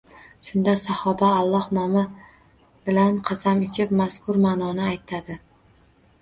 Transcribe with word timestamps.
Shunda 0.51 0.73
sahoba 0.83 1.27
Alloh 1.41 1.67
nomi 1.77 2.03
bilan 2.89 3.19
qasam 3.29 3.61
ichib, 3.67 3.93
mazkur 4.01 4.41
ma’noni 4.49 4.89
aytadi: 4.95 5.39